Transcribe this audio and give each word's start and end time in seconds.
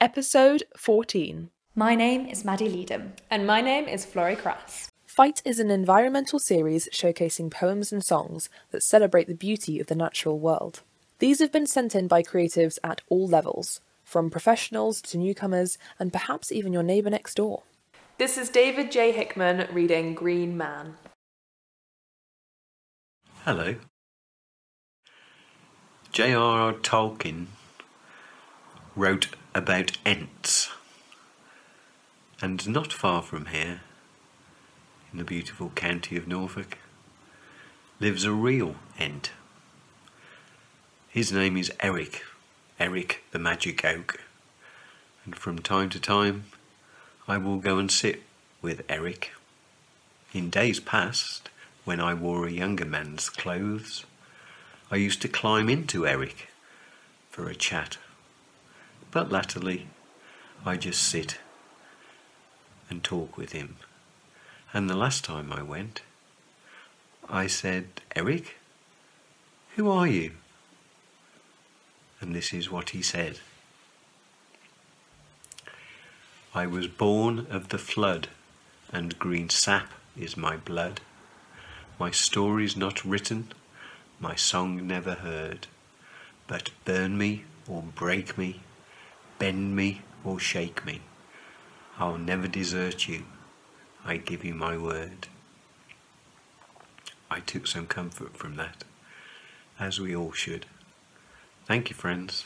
Episode 0.00 0.62
14 0.76 1.50
My 1.74 1.96
name 1.96 2.26
is 2.26 2.44
Maddy 2.44 2.68
Leadham. 2.68 3.14
And 3.32 3.44
my 3.48 3.60
name 3.60 3.88
is 3.88 4.06
Florrie 4.06 4.36
Crass. 4.36 4.92
pFITE 5.08 5.42
is 5.44 5.58
an 5.58 5.72
environmental 5.72 6.38
series 6.38 6.88
showcasing 6.92 7.50
poems 7.50 7.90
and 7.90 8.04
songs 8.04 8.48
that 8.70 8.84
celebrate 8.84 9.26
the 9.26 9.34
beauty 9.34 9.80
of 9.80 9.88
the 9.88 9.96
natural 9.96 10.38
world. 10.38 10.82
These 11.18 11.40
have 11.40 11.50
been 11.50 11.66
sent 11.66 11.96
in 11.96 12.06
by 12.06 12.22
creatives 12.22 12.78
at 12.84 13.00
all 13.08 13.26
levels, 13.26 13.80
from 14.04 14.30
professionals 14.30 15.02
to 15.02 15.18
newcomers, 15.18 15.78
and 15.98 16.12
perhaps 16.12 16.52
even 16.52 16.72
your 16.72 16.84
neighbour 16.84 17.10
next 17.10 17.34
door. 17.34 17.64
This 18.18 18.38
is 18.38 18.50
David 18.50 18.92
J. 18.92 19.10
Hickman 19.10 19.66
reading 19.72 20.14
Green 20.14 20.56
Man. 20.56 20.94
Hello. 23.44 23.74
J.R.R. 26.12 26.74
Tolkien 26.74 27.48
wrote 28.98 29.28
about 29.54 29.96
Ents. 30.04 30.70
And 32.42 32.68
not 32.68 32.92
far 32.92 33.22
from 33.22 33.46
here, 33.46 33.82
in 35.12 35.18
the 35.18 35.24
beautiful 35.24 35.70
county 35.70 36.16
of 36.16 36.26
Norfolk, 36.26 36.78
lives 38.00 38.24
a 38.24 38.32
real 38.32 38.74
Ent. 38.98 39.30
His 41.08 41.30
name 41.30 41.56
is 41.56 41.72
Eric, 41.78 42.24
Eric 42.80 43.22
the 43.30 43.38
Magic 43.38 43.84
Oak. 43.84 44.20
And 45.24 45.36
from 45.36 45.60
time 45.60 45.90
to 45.90 46.00
time, 46.00 46.46
I 47.28 47.38
will 47.38 47.58
go 47.58 47.78
and 47.78 47.92
sit 47.92 48.24
with 48.60 48.84
Eric. 48.88 49.30
In 50.32 50.50
days 50.50 50.80
past, 50.80 51.50
when 51.84 52.00
I 52.00 52.14
wore 52.14 52.48
a 52.48 52.52
younger 52.52 52.84
man's 52.84 53.30
clothes, 53.30 54.04
I 54.90 54.96
used 54.96 55.22
to 55.22 55.28
climb 55.28 55.68
into 55.68 56.04
Eric 56.04 56.48
for 57.30 57.48
a 57.48 57.54
chat. 57.54 57.96
But 59.10 59.30
latterly, 59.32 59.88
I 60.64 60.76
just 60.76 61.02
sit 61.02 61.38
and 62.90 63.02
talk 63.02 63.36
with 63.36 63.52
him. 63.52 63.76
And 64.72 64.88
the 64.88 64.96
last 64.96 65.24
time 65.24 65.52
I 65.52 65.62
went, 65.62 66.02
I 67.28 67.46
said, 67.46 67.86
Eric, 68.14 68.56
who 69.76 69.90
are 69.90 70.06
you? 70.06 70.32
And 72.20 72.34
this 72.34 72.52
is 72.52 72.70
what 72.70 72.90
he 72.90 73.02
said 73.02 73.38
I 76.54 76.66
was 76.66 76.88
born 76.88 77.46
of 77.50 77.68
the 77.68 77.78
flood, 77.78 78.28
and 78.92 79.18
green 79.18 79.48
sap 79.48 79.92
is 80.18 80.36
my 80.36 80.56
blood. 80.56 81.00
My 82.00 82.10
story's 82.10 82.76
not 82.76 83.04
written, 83.04 83.52
my 84.18 84.34
song 84.34 84.86
never 84.86 85.14
heard. 85.14 85.66
But 86.46 86.70
burn 86.84 87.16
me 87.16 87.44
or 87.68 87.82
break 87.82 88.36
me, 88.36 88.60
bend 89.38 89.76
me 89.76 90.02
or 90.24 90.38
shake 90.38 90.84
me, 90.84 91.00
I'll 91.98 92.18
never 92.18 92.48
desert 92.48 93.08
you, 93.08 93.24
I 94.04 94.16
give 94.16 94.44
you 94.44 94.54
my 94.54 94.76
word. 94.76 95.28
I 97.30 97.40
took 97.40 97.66
some 97.66 97.86
comfort 97.86 98.36
from 98.36 98.56
that, 98.56 98.84
as 99.78 100.00
we 100.00 100.14
all 100.16 100.32
should. 100.32 100.66
Thank 101.66 101.90
you, 101.90 101.96
friends. 101.96 102.44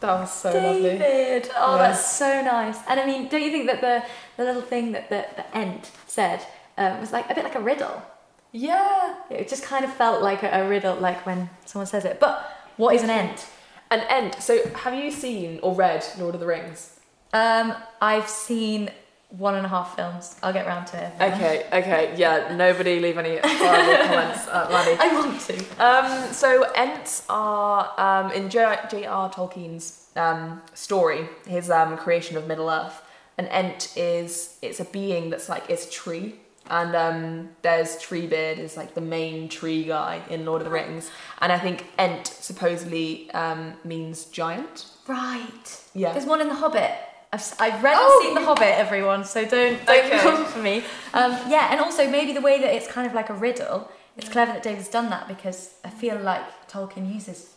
That 0.00 0.20
was 0.20 0.32
so 0.32 0.52
lovely. 0.52 0.82
David! 0.98 1.50
Oh, 1.56 1.76
Yeah. 1.76 1.82
that's 1.88 2.12
so 2.12 2.42
nice. 2.42 2.78
And 2.88 2.98
I 2.98 3.06
mean, 3.06 3.28
don't 3.28 3.40
you 3.42 3.52
think 3.52 3.66
that 3.68 3.80
the, 3.80 4.02
the 4.36 4.44
little 4.44 4.62
thing 4.62 4.90
that 4.92 5.08
the, 5.08 5.24
the 5.36 5.56
Ent 5.56 5.92
said 6.08 6.44
um, 6.76 6.98
was 6.98 7.12
like 7.12 7.30
a 7.30 7.34
bit 7.36 7.44
like 7.44 7.54
a 7.54 7.60
riddle? 7.60 8.02
Yeah. 8.50 9.14
It 9.30 9.48
just 9.48 9.62
kind 9.62 9.84
of 9.84 9.92
felt 9.92 10.20
like 10.20 10.42
a, 10.42 10.48
a 10.48 10.68
riddle, 10.68 10.96
like 10.96 11.24
when 11.24 11.48
someone 11.66 11.86
says 11.86 12.04
it. 12.04 12.18
But 12.18 12.50
what 12.76 12.96
is 12.96 13.02
an 13.04 13.10
Ent? 13.10 13.46
An 13.92 14.00
Ent. 14.08 14.42
So, 14.42 14.66
have 14.70 14.94
you 14.94 15.10
seen 15.10 15.60
or 15.62 15.74
read 15.74 16.02
Lord 16.18 16.34
of 16.34 16.40
the 16.40 16.46
Rings? 16.46 16.98
Um, 17.34 17.74
I've 18.00 18.26
seen 18.28 18.90
one 19.28 19.54
and 19.54 19.66
a 19.66 19.68
half 19.68 19.96
films. 19.96 20.36
I'll 20.42 20.52
get 20.52 20.66
round 20.66 20.86
to 20.88 20.96
it. 21.04 21.12
Okay, 21.20 21.66
okay, 21.70 22.14
yeah. 22.16 22.54
Nobody 22.56 23.00
leave 23.00 23.18
any 23.18 23.38
horrible 23.42 24.04
comments, 24.06 24.48
uh. 24.48 24.96
I 24.98 25.12
want 25.14 25.38
to. 25.42 25.58
Um, 25.78 26.32
so 26.32 26.64
Ents 26.74 27.24
are 27.28 27.92
um, 27.98 28.32
in 28.32 28.48
J- 28.48 28.78
J.R. 28.90 29.30
Tolkien's 29.30 30.08
um, 30.16 30.62
story, 30.72 31.28
his 31.46 31.70
um, 31.70 31.98
creation 31.98 32.38
of 32.38 32.46
Middle 32.46 32.70
Earth. 32.70 33.02
An 33.36 33.46
Ent 33.48 33.92
is 33.94 34.56
it's 34.62 34.80
a 34.80 34.86
being 34.86 35.28
that's 35.28 35.50
like 35.50 35.68
it's 35.68 35.86
a 35.86 35.90
tree, 35.90 36.36
and 36.70 36.94
um, 36.96 37.48
there's 37.62 37.96
Treebeard 37.96 38.58
is 38.58 38.76
like 38.76 38.94
the 38.94 39.00
main 39.00 39.48
tree 39.48 39.84
guy 39.84 40.22
in 40.30 40.44
Lord 40.44 40.60
of 40.62 40.66
the 40.66 40.70
Rings, 40.72 41.10
and 41.40 41.52
I 41.52 41.58
think 41.58 41.86
Ent 41.98 42.26
supposedly 42.26 43.30
um, 43.32 43.74
means 43.84 44.24
giant. 44.26 44.86
Right. 45.08 45.80
Yeah. 45.94 46.12
There's 46.12 46.26
one 46.26 46.40
in 46.40 46.48
The 46.48 46.54
Hobbit. 46.54 46.90
I've, 47.32 47.54
I've 47.58 47.82
read 47.82 47.96
Oh! 47.98 48.20
and 48.20 48.26
seen 48.28 48.34
The 48.34 48.44
Hobbit, 48.46 48.78
everyone, 48.78 49.24
so 49.24 49.44
don't, 49.44 49.84
don't 49.86 50.04
Okay. 50.06 50.18
come 50.18 50.44
for 50.44 50.58
me. 50.60 50.84
Um, 51.14 51.32
yeah, 51.48 51.68
and 51.72 51.80
also 51.80 52.08
maybe 52.08 52.32
the 52.32 52.40
way 52.42 52.60
that 52.60 52.74
it's 52.74 52.86
kind 52.86 53.06
of 53.06 53.14
like 53.14 53.30
a 53.30 53.34
riddle, 53.34 53.90
it's 54.16 54.28
clever 54.28 54.52
that 54.52 54.62
David's 54.62 54.88
done 54.88 55.08
that 55.10 55.26
because 55.28 55.74
I 55.84 55.90
feel 55.90 56.18
like 56.18 56.42
Tolkien 56.68 57.12
uses 57.12 57.54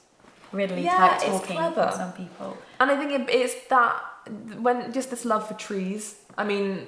riddly 0.54 0.84
Yeah, 0.86 0.96
type 0.98 1.14
it's 1.16 1.26
talking 1.26 1.58
clever. 1.58 1.92
for 1.92 1.98
some 1.98 2.14
people. 2.14 2.58
And 2.80 2.90
I 2.90 2.98
think 2.98 3.12
it, 3.12 3.30
it's 3.30 3.68
that 3.70 4.02
when 4.60 4.92
just 4.94 5.10
this 5.10 5.26
love 5.26 5.48
for 5.48 5.54
trees. 5.56 6.16
I 6.38 6.46
mean, 6.46 6.88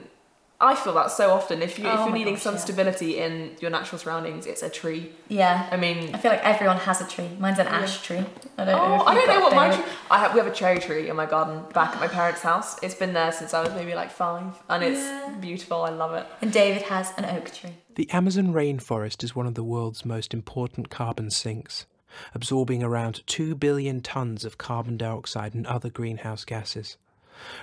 I 0.59 0.73
feel 0.73 0.93
that 0.95 1.11
so 1.11 1.31
often. 1.31 1.61
If 1.61 1.77
you 1.77 1.85
if 1.87 1.93
Oh 1.99 2.05
you're 2.05 2.13
needing 2.15 2.33
gosh, 2.33 2.41
some 2.43 2.55
yeah. 2.55 2.61
stability 2.61 3.19
in 3.19 3.51
your 3.59 3.69
natural 3.69 3.99
surroundings, 3.99 4.47
it's 4.47 4.63
a 4.63 4.69
tree. 4.69 5.11
Yeah. 5.27 5.67
I 5.71 5.77
mean, 5.77 6.15
I 6.15 6.17
feel 6.17 6.31
like 6.31 6.43
everyone 6.43 6.77
has 6.77 6.99
a 6.99 7.05
tree. 7.07 7.29
Mine's 7.39 7.59
an 7.59 7.67
ash 7.67 8.01
tree. 8.01 8.23
I 8.57 8.65
don't 8.65 8.67
know. 8.67 8.79
oh, 8.81 8.95
if 9.01 9.07
I 9.07 9.13
don't 9.15 9.27
know 9.27 9.41
what 9.41 9.55
my 9.55 9.75
tree. 9.75 9.85
I 10.09 10.17
have, 10.17 10.33
we 10.33 10.39
have 10.39 10.47
a 10.47 10.55
cherry 10.55 10.79
tree 10.79 11.09
in 11.09 11.15
my 11.15 11.27
garden 11.27 11.63
back 11.73 11.93
at 11.95 11.99
my 11.99 12.07
parents' 12.19 12.41
house. 12.41 12.81
It's 12.81 12.95
been 12.95 13.13
there 13.13 13.31
since 13.31 13.53
I 13.53 13.61
was 13.63 13.71
maybe 13.75 13.93
like 13.93 14.09
five, 14.09 14.55
and 14.67 14.83
it's 14.83 14.99
Yeah. 14.99 15.35
beautiful. 15.39 15.83
I 15.83 15.89
love 15.91 16.13
it. 16.15 16.25
And 16.41 16.51
David 16.51 16.81
has 16.83 17.13
an 17.17 17.25
oak 17.25 17.53
tree. 17.53 17.75
The 17.93 18.09
Amazon 18.11 18.47
rainforest 18.51 19.23
is 19.23 19.35
one 19.35 19.45
of 19.45 19.53
the 19.53 19.63
world's 19.63 20.05
most 20.05 20.33
important 20.33 20.89
carbon 20.89 21.29
sinks, 21.29 21.85
absorbing 22.33 22.81
around 22.81 23.21
2 23.27 23.53
billion 23.53 24.01
tons 24.01 24.43
of 24.43 24.57
carbon 24.57 24.97
dioxide 24.97 25.53
and 25.53 25.67
other 25.67 25.89
greenhouse 25.91 26.45
gases. 26.45 26.97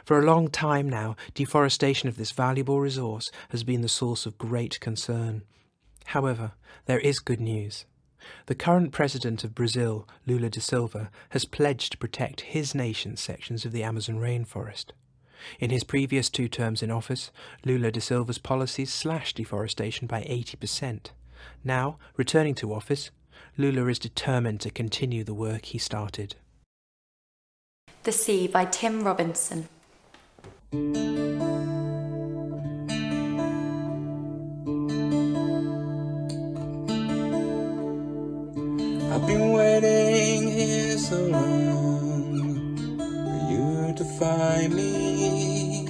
For 0.04 0.18
a 0.18 0.24
long 0.24 0.48
time 0.48 0.88
now, 0.88 1.16
deforestation 1.34 2.08
of 2.08 2.16
this 2.16 2.32
valuable 2.32 2.80
resource 2.80 3.30
has 3.50 3.64
been 3.64 3.82
the 3.82 3.88
source 3.88 4.26
of 4.26 4.38
great 4.38 4.80
concern. 4.80 5.42
However, 6.06 6.52
there 6.86 7.00
is 7.00 7.18
good 7.18 7.40
news. 7.40 7.86
The 8.46 8.54
current 8.54 8.92
president 8.92 9.44
of 9.44 9.54
Brazil, 9.54 10.08
Lula 10.26 10.50
da 10.50 10.60
Silva, 10.60 11.10
has 11.30 11.44
pledged 11.44 11.92
to 11.92 11.98
protect 11.98 12.40
his 12.42 12.74
nation's 12.74 13.20
sections 13.20 13.64
of 13.64 13.72
the 13.72 13.82
Amazon 13.82 14.16
rainforest. 14.16 14.92
In 15.60 15.70
his 15.70 15.84
previous 15.84 16.30
two 16.30 16.48
terms 16.48 16.82
in 16.82 16.90
office, 16.90 17.30
Lula 17.64 17.90
da 17.90 18.00
Silva's 18.00 18.38
policies 18.38 18.92
slashed 18.92 19.36
deforestation 19.36 20.06
by 20.06 20.22
80%. 20.22 21.10
Now, 21.62 21.98
returning 22.16 22.54
to 22.56 22.72
office, 22.72 23.10
Lula 23.58 23.86
is 23.88 23.98
determined 23.98 24.60
to 24.62 24.70
continue 24.70 25.22
the 25.22 25.34
work 25.34 25.66
he 25.66 25.78
started. 25.78 26.36
The 28.04 28.12
Sea 28.12 28.48
by 28.48 28.66
Tim 28.66 29.02
Robinson. 29.02 29.66
I've 39.10 39.26
been 39.26 39.52
waiting 39.54 40.50
here 40.50 40.98
so 40.98 41.16
long 41.16 42.76
for 42.98 43.38
you 43.50 43.94
to 43.96 44.04
find 44.18 44.74
me. 44.74 45.86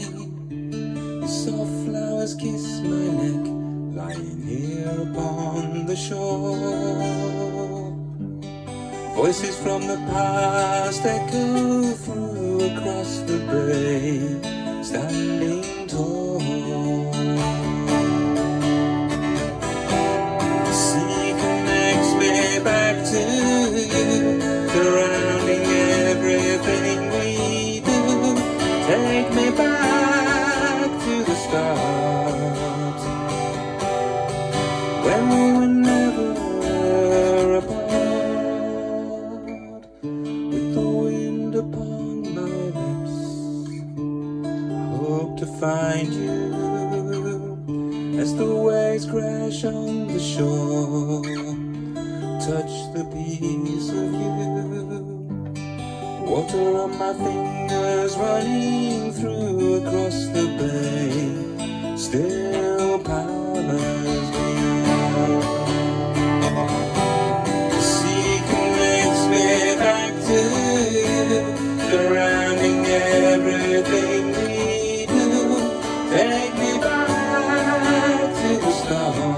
Your 1.18 1.26
soft 1.26 1.84
flowers 1.84 2.36
kiss 2.36 2.78
my 2.78 3.08
neck, 3.22 3.44
lying 3.96 4.40
here 4.40 5.02
upon 5.10 5.86
the 5.86 5.96
shore. 5.96 7.63
Voices 9.24 9.56
from 9.56 9.80
the 9.86 9.96
past 10.12 11.02
echo 11.06 11.94
through 12.04 12.60
across 12.76 13.20
the 13.20 13.38
bay, 13.48 14.20
standing 14.82 15.64
tall. 15.88 16.40
The 20.66 20.72
sea 20.72 21.32
connects 21.40 22.12
me 22.20 22.32
back 22.62 22.96
to 23.12 23.20
you, 23.94 24.40
surrounding 24.74 25.64
everything 26.04 26.98
we 27.16 27.80
do. 27.80 28.00
Take 28.90 29.30
me 29.32 29.48
back 29.56 30.88
to 31.04 31.14
the 31.24 31.36
start, 31.44 33.00
when 35.06 35.22
we 35.30 35.44
as 48.24 48.34
the 48.36 48.54
waves 48.66 49.04
crash 49.04 49.64
on 49.64 50.06
the 50.06 50.18
shore. 50.18 51.22
Touch 52.48 52.74
the 52.94 53.04
piece 53.12 53.90
of 53.90 54.08
you. 54.20 54.34
Water 56.30 56.66
on 56.82 56.90
my 56.98 57.12
fingers 57.24 58.16
running 58.16 59.12
through 59.12 59.74
across 59.80 60.18
the 60.36 60.44
bay 60.58 61.96
still 61.98 62.98
powers 63.00 64.28
me. 64.36 64.52
The 67.74 67.82
sea 67.92 68.36
connects 68.50 69.24
me 69.32 69.46
back 69.84 70.12
to 70.28 70.40
you, 70.96 71.42
surrounding 71.90 72.86
everything 72.86 74.22
we 74.38 75.04
do. 75.12 75.28
Take 76.08 76.54
me 76.62 76.73
back 78.88 79.33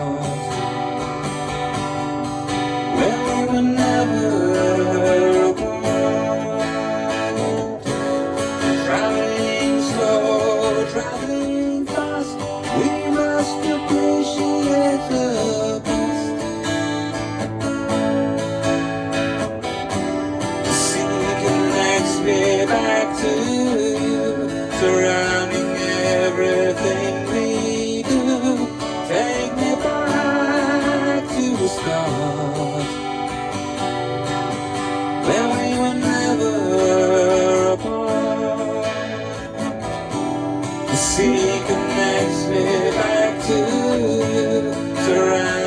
The 40.86 40.96
sea 40.96 41.62
connects 41.66 42.46
me 42.46 42.64
back 42.92 43.42
to 43.46 43.56
you, 43.98 44.72
surrounding 45.04 45.65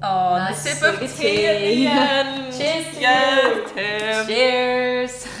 Oh, 0.00 0.36
Nice 0.36 0.62
the 0.62 0.70
sip 0.70 1.02
of 1.02 1.16
tea 1.16 1.46
at 1.46 1.58
the 1.58 1.86
end. 1.88 2.54
Cheers 2.56 2.94
to 2.94 3.00
yes, 3.00 3.72
Tim. 3.72 4.26
Cheers. 4.26 5.26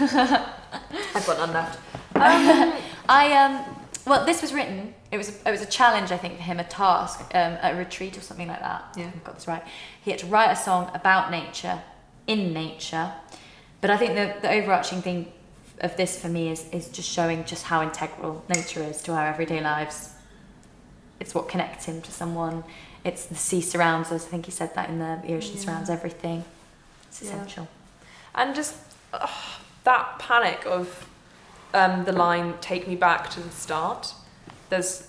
I've 1.14 1.26
got 1.26 1.38
none 1.38 1.52
left. 1.52 1.78
I 3.08 3.32
um 3.32 3.76
well 4.04 4.26
this 4.26 4.42
was 4.42 4.52
written 4.52 4.92
it 5.12 5.16
was 5.16 5.28
a, 5.28 5.48
it 5.48 5.52
was 5.52 5.62
a 5.62 5.66
challenge 5.66 6.10
I 6.10 6.16
think 6.16 6.36
for 6.36 6.42
him 6.42 6.58
a 6.58 6.64
task 6.64 7.20
um, 7.32 7.52
at 7.62 7.74
a 7.74 7.78
retreat 7.78 8.18
or 8.18 8.20
something 8.20 8.48
like 8.48 8.58
that 8.58 8.94
Yeah. 8.96 9.06
I've 9.14 9.22
got 9.22 9.36
this 9.36 9.46
right 9.46 9.62
he 10.02 10.10
had 10.10 10.18
to 10.20 10.26
write 10.26 10.50
a 10.50 10.56
song 10.56 10.90
about 10.94 11.30
nature 11.30 11.80
in 12.26 12.52
nature 12.52 13.12
but 13.80 13.90
I 13.90 13.96
think 13.96 14.14
the, 14.16 14.34
the 14.42 14.50
overarching 14.50 15.00
thing 15.00 15.30
of 15.80 15.96
this 15.96 16.20
for 16.20 16.28
me 16.28 16.50
is 16.50 16.68
is 16.70 16.88
just 16.88 17.08
showing 17.08 17.44
just 17.44 17.62
how 17.64 17.80
integral 17.82 18.44
nature 18.48 18.82
is 18.82 19.00
to 19.02 19.12
our 19.12 19.28
everyday 19.28 19.60
lives 19.62 20.10
it's 21.20 21.34
what 21.34 21.48
connects 21.48 21.84
him 21.86 22.00
to 22.02 22.10
someone 22.10 22.64
it's 23.04 23.26
the 23.26 23.34
sea 23.34 23.60
surrounds 23.60 24.10
us 24.12 24.24
I 24.26 24.28
think 24.28 24.46
he 24.46 24.50
said 24.52 24.74
that 24.74 24.88
in 24.90 24.98
the, 24.98 25.20
the 25.24 25.34
ocean 25.34 25.56
surrounds 25.56 25.90
everything 25.90 26.44
it's 27.08 27.22
Yeah. 27.22 27.28
essential 27.28 27.68
And 28.34 28.54
just 28.54 28.74
that 29.84 30.18
panic 30.18 30.64
of 30.66 31.08
um, 31.74 32.04
the 32.04 32.12
line 32.12 32.54
"Take 32.60 32.86
me 32.88 32.94
back 32.96 33.30
to 33.30 33.40
the 33.40 33.50
start." 33.50 34.14
There's 34.70 35.08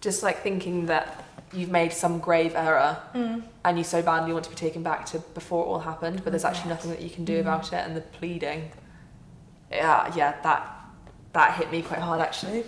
just 0.00 0.22
like 0.22 0.42
thinking 0.42 0.86
that 0.86 1.24
you've 1.52 1.70
made 1.70 1.92
some 1.92 2.18
grave 2.18 2.54
error 2.54 2.98
and 3.64 3.78
you 3.78 3.84
so 3.84 4.02
badly 4.02 4.32
want 4.32 4.44
to 4.44 4.50
be 4.50 4.56
taken 4.56 4.82
back 4.82 5.06
to 5.06 5.18
before 5.34 5.64
it 5.64 5.68
all 5.68 5.78
happened, 5.80 6.22
but 6.24 6.30
there's 6.30 6.44
actually 6.44 6.68
nothing 6.70 6.90
that 6.90 7.00
you 7.00 7.10
can 7.10 7.24
do 7.24 7.40
about 7.40 7.68
it. 7.72 7.76
And 7.86 7.96
the 7.96 8.00
pleading, 8.02 8.70
yeah, 9.70 10.12
yeah, 10.14 10.40
that 10.42 10.62
that 11.32 11.54
hit 11.58 11.70
me 11.72 11.80
quite 11.82 12.00
hard 12.00 12.20
actually. 12.20 12.64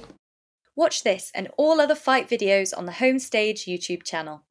Watch 0.76 1.02
this 1.04 1.32
and 1.34 1.48
all 1.56 1.80
other 1.80 1.94
pFITE 1.94 2.28
videos 2.28 2.76
on 2.76 2.84
the 2.84 2.92
Homestage 2.92 3.64
YouTube 3.64 4.02
channel. 4.04 4.42